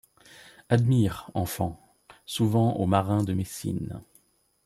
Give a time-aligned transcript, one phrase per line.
[0.69, 1.79] Admire, enfant!
[2.25, 4.01] souvent aux marins de Messine